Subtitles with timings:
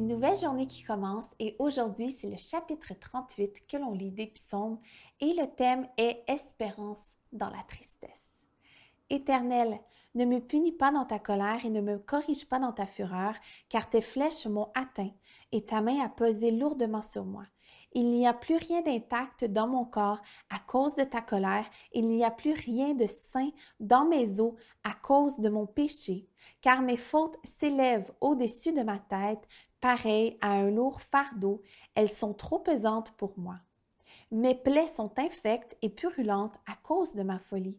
[0.00, 4.78] nouvelle journée qui commence et aujourd'hui c'est le chapitre 38 que l'on lit des psaumes
[5.20, 8.44] et le thème est Espérance dans la tristesse.
[9.10, 9.78] Éternel,
[10.14, 13.34] ne me punis pas dans ta colère et ne me corrige pas dans ta fureur,
[13.68, 15.10] car tes flèches m'ont atteint
[15.52, 17.44] et ta main a pesé lourdement sur moi.
[17.94, 22.08] Il n'y a plus rien d'intact dans mon corps à cause de ta colère, il
[22.08, 23.50] n'y a plus rien de sain
[23.80, 26.26] dans mes os à cause de mon péché,
[26.60, 29.46] car mes fautes s'élèvent au-dessus de ma tête,
[29.82, 31.60] pareilles à un lourd fardeau,
[31.94, 33.56] elles sont trop pesantes pour moi.
[34.30, 37.76] Mes plaies sont infectes et purulentes à cause de ma folie.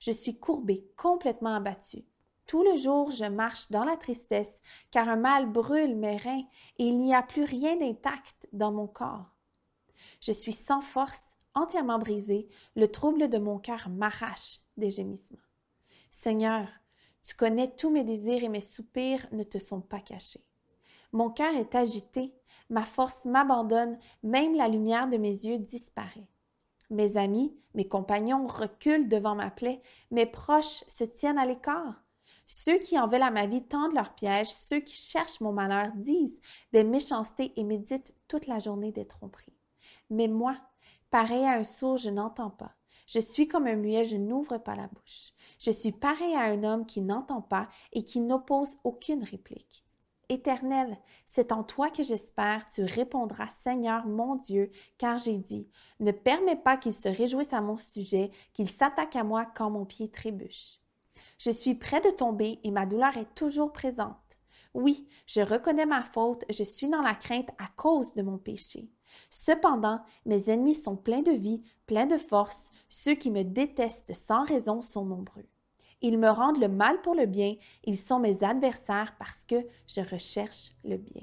[0.00, 2.04] Je suis courbée, complètement abattue.
[2.46, 6.44] Tout le jour, je marche dans la tristesse, car un mal brûle mes reins
[6.78, 9.30] et il n'y a plus rien d'intact dans mon corps.
[10.20, 15.38] Je suis sans force, entièrement brisée, le trouble de mon cœur m'arrache des gémissements.
[16.10, 16.68] Seigneur,
[17.22, 20.44] tu connais tous mes désirs et mes soupirs ne te sont pas cachés.
[21.14, 22.34] Mon cœur est agité,
[22.70, 26.26] ma force m'abandonne, même la lumière de mes yeux disparaît.
[26.90, 32.02] Mes amis, mes compagnons reculent devant ma plaie, mes proches se tiennent à l'écart.
[32.46, 35.92] Ceux qui en veulent à ma vie tendent leurs pièges, ceux qui cherchent mon malheur
[35.94, 36.40] disent
[36.72, 39.54] des méchancetés et méditent toute la journée des tromperies.
[40.10, 40.56] Mais moi,
[41.10, 42.74] pareil à un sourd, je n'entends pas.
[43.06, 45.32] Je suis comme un muet, je n'ouvre pas la bouche.
[45.60, 49.84] Je suis pareil à un homme qui n'entend pas et qui n'oppose aucune réplique.
[50.28, 55.68] Éternel, c'est en toi que j'espère, tu répondras, Seigneur mon Dieu, car j'ai dit,
[56.00, 59.84] ne permets pas qu'il se réjouisse à mon sujet, qu'il s'attaque à moi quand mon
[59.84, 60.80] pied trébuche.
[61.38, 64.16] Je suis près de tomber et ma douleur est toujours présente.
[64.74, 68.90] Oui, je reconnais ma faute, je suis dans la crainte à cause de mon péché.
[69.30, 74.44] Cependant, mes ennemis sont pleins de vie, pleins de force, ceux qui me détestent sans
[74.44, 75.46] raison sont nombreux.
[76.04, 79.54] Ils me rendent le mal pour le bien, ils sont mes adversaires parce que
[79.88, 81.22] je recherche le bien.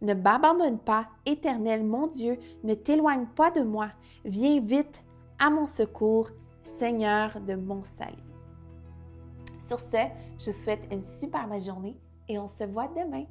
[0.00, 3.90] Ne m'abandonne pas, Éternel mon Dieu, ne t'éloigne pas de moi,
[4.24, 5.04] viens vite
[5.38, 6.30] à mon secours,
[6.64, 8.16] Seigneur de mon salut.
[9.60, 10.08] Sur ce,
[10.40, 11.96] je souhaite une super belle journée
[12.28, 13.26] et on se voit demain.